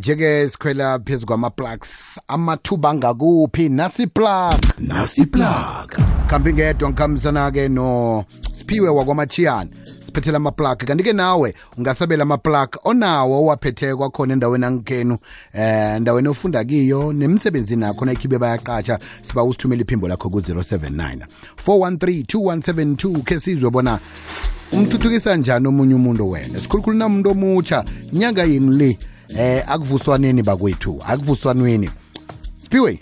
[0.00, 1.88] njeke sikhwela phezu kwama-plugs
[2.28, 3.68] amathuba angakuphi?
[3.68, 9.70] Nasi plug nasi plug khambi ngedwa ngikhambisana-ke no siphiwe wakwamachiyana
[10.06, 10.78] siphethela ama-plug.
[10.84, 15.18] Kanti-ke nawe ungasabela ama-plug onawo owaphethe kwakhona endaweni angikhenu
[15.52, 21.18] eh endaweni ofunda kiyo nemsebenzi nakho nakhibe bayaqatsha siba usithumela iphimbo lakho ku-079
[21.66, 23.98] 413 2172 khe sizwe bona
[24.72, 26.58] umthuthukisa njani omunye umuntu wena.
[26.60, 28.98] Sikhulukhulu namuntu omutsha nyanga yini le
[29.38, 31.90] eh akuvuswaneni bakwethu akuvuswanweni
[32.62, 32.98] siphiwe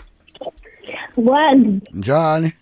[1.25, 1.81] kwani?
[1.93, 2.53] Njani?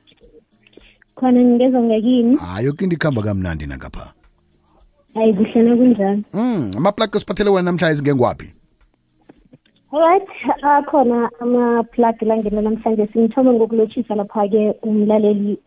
[1.15, 4.13] Khona ngingezwa ngakini hayi yoke into ikuhamba kamnandi nangapha.
[5.13, 8.53] Hayi kuhle nakunjani mm amaplug osiphathele wena namhlanje ngengwaphi?
[9.91, 10.27] Alright
[10.61, 13.07] akhona ama-plug langena namhlanje.
[13.13, 15.57] Singithome ngokulotshisa lapha-ke umlaleli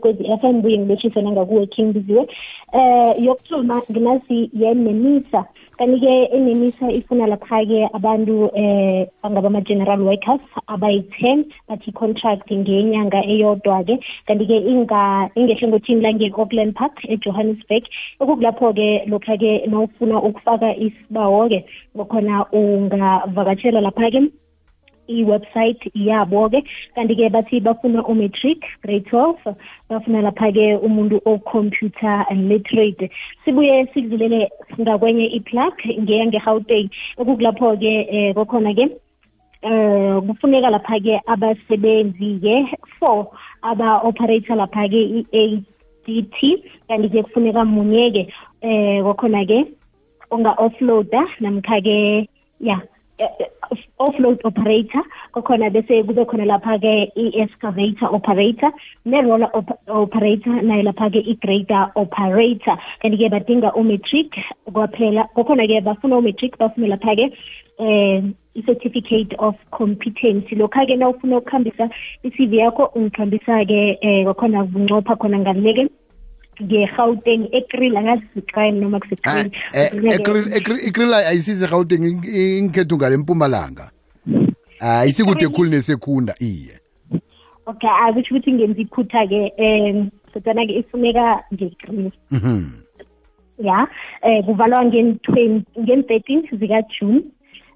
[0.00, 2.28] kwezi-f m buye ngilotshise nangakuwe king biziwe
[2.72, 5.44] eh yokuthoma nginazi yenemisa
[5.78, 13.98] kanti-ke enemisa ifuna lapha-ke abantu eh bangaba ama-general workers abayi-ten bathi contract ngenyanga eyodwa-ke.
[14.26, 17.84] Kanti-ke ingehle ngothini lange-auckland park ejohannesburg.
[18.20, 21.64] Okukulapho-ke lokha-ke nawufuna ukufaka isibawo-ke
[21.96, 24.30] ngokhona ungavakatshela lapha-ke.
[25.08, 26.64] I-website yabo-ke.
[26.94, 29.54] Kanti-ke bathi bafuna umatric grade 12
[29.90, 33.10] bafuna lapha-ke umuntu o-computer literate.
[33.44, 34.48] Sibuye sikuzulele
[34.80, 36.88] ngakwenye i-plug ngeyange-gauteng
[37.18, 38.88] ekukulapho-ke um kokhona-ke
[39.64, 43.32] eh kufuneka lapha-ke abasebenzi-ke four
[43.62, 46.38] aba-operator lapha-ke i-ADT
[46.88, 48.28] kanti-ke kufuneka munye-ke
[48.62, 49.64] eh kwakhona-ke
[50.30, 52.28] unga-offloada namkha-ke
[52.60, 52.80] ya
[53.98, 58.70] offload operator kokhona bese kube khona lapha-ke i-excavator operator
[59.04, 62.76] ne-roller op operator nayo lapha-ke i-grader operator.
[63.02, 64.34] Kanti-ke badinga umatric
[64.72, 67.30] kwaphela kokhona-ke bafuna umatric bafuna lapha-ke
[67.78, 71.90] um i-certificate of competency lokha-ke na ufuna ukuhambisa
[72.24, 75.88] i-cv yakho ungikhambisa-ke um kwakhona bunqopha khona ngaleke.
[76.62, 79.50] Nge-gauteng ekril angazi sikrime noma kusekril
[80.88, 83.90] ikril ayisize gauteng ingikhethu ngale mpumalanga.
[84.80, 86.80] Ayisikude khulu nesekhunda iye.
[87.66, 92.10] Okay akutsho ukuthi ngenza ikhutha-ke um kodwana-ke ifuneka ngekril
[93.58, 93.88] ya
[94.22, 97.22] um kuvalwa ngen-thirteen zikajune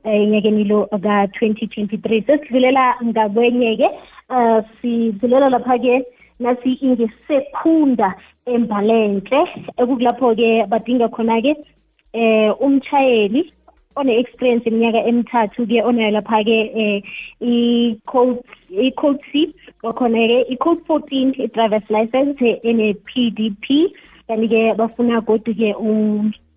[0.05, 2.22] enyakeni lo ka-twenty twenty-three.
[2.27, 3.89] Sesidlulela ngakwenye-ke
[4.31, 6.05] um sidlulela lapha-ke
[6.41, 8.15] nasi ingesekunda
[8.54, 9.41] embalenhle.
[9.81, 11.53] Ekukulapho-ke badinga khona-ke
[12.14, 13.42] eh umchayeli
[13.98, 17.03] one-experience iminyaka emithathu-ke onayo lapha-ke eh
[17.41, 19.54] i-code c.
[19.82, 23.66] Kwakhona-ke i-code fourteen i-drivers license ene-p d p.
[24.28, 25.75] Kanti-ke bafuna godu-ke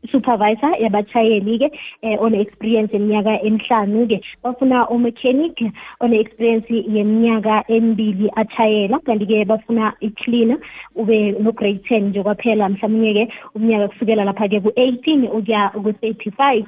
[0.10, 1.70] supervisor yabachayeli-ke
[2.02, 4.22] eh one-experience yeminyaka emihlanu-ke.
[4.44, 5.60] Bafuna umechanic
[6.00, 10.58] one-experience yeminyaka emibili achayela kanti-ke bafuna i-cleaner
[10.96, 12.70] ube no-grade ten nje kwaphela.
[12.70, 16.66] Mhlawumbe-ke umnyaka kusukela lapha-ke ku-eighteen ukuya ku-thirty-five.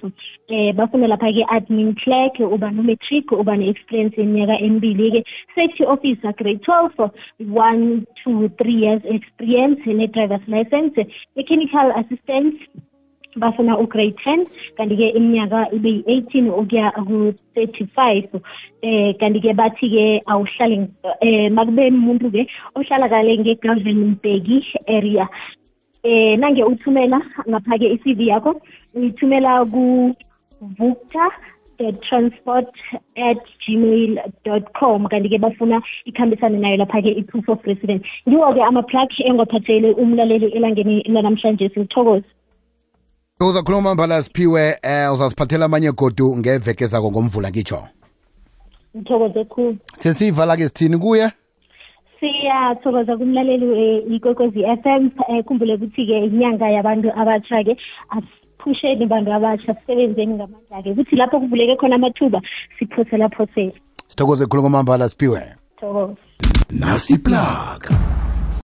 [0.49, 5.23] Eh bafuna lapha-ke admin clerk uba no-matric uba ne-experience yeminyaka emibili-ke.
[5.55, 10.93] Safety officer grade twelve one to three years experience ne-drivers license
[11.35, 12.55] mechanical assistant
[13.35, 14.45] bafuna ugrade 10
[14.77, 17.99] kanti-ke iminyaka ibe yi-18 ukuya ku-35
[18.81, 20.87] eh kanti-ke bathi-ke awuhlale
[21.21, 24.49] eh makube umuntu-ke ohlala kale nge-galvenberg
[24.87, 25.27] area.
[26.03, 28.61] Eh nange uthumela ngapha-ke i-cv yakho
[28.95, 31.25] uyithumela ku-vucta
[32.07, 32.69] transport
[33.17, 35.07] at gmail dot com.
[35.07, 38.03] Kanti-ke bafuna ikhambisane nayo lapha-ke i-proof of residence.
[38.27, 42.23] Ngiwo-ke ama-plug engwaphathele umlaleli elangeni lanamhlanje singithokoze
[43.49, 47.83] uzakhuluma mbala siphiwe eh uzasiphathela amanye godu ngeveke zako ngomvula ngitsho
[48.95, 49.77] ngithokoze khulu.
[49.95, 51.31] Sesiyivala-ke sithini kuye?
[52.19, 55.11] Siyathokoza kumlaleli ikwekwezi f m.
[55.29, 57.77] Um khumbule ukuthi-ke inyanga yabantu abatsha-ke
[58.09, 62.41] asiphusheni bantu abatsha sisebenzeni ngamandla-ke ukuthi lapho kuvuleke khona amathuba
[62.79, 63.73] siphosela phosela.
[64.07, 65.41] Sithokoze khulu ngomambala siphiwe
[65.79, 66.15] thokoza
[66.79, 68.12] nasi plug.